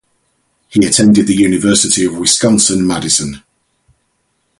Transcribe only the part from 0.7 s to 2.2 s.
attended the University of